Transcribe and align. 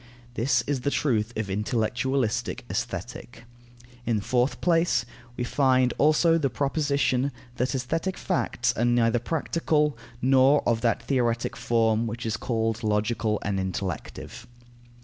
This 0.33 0.63
is 0.63 0.81
the 0.81 0.89
truth 0.89 1.31
of 1.37 1.47
intellectualistic 1.47 2.65
Aesthetic. 2.71 3.43
In 4.03 4.15
the 4.15 4.21
fourth 4.23 4.59
place, 4.59 5.05
we 5.37 5.43
find 5.43 5.93
also 5.99 6.39
the 6.39 6.49
proposition; 6.49 7.31
that 7.57 7.75
aesthetic 7.75 8.17
facts 8.17 8.73
are 8.75 8.83
neither 8.85 9.19
practical, 9.19 9.95
nor 10.19 10.67
of 10.67 10.81
that 10.81 11.03
theoretic 11.03 11.55
form 11.55 12.07
which 12.07 12.25
is 12.25 12.35
called 12.35 12.81
logical 12.83 13.37
and 13.43 13.59
intellective. 13.59 14.47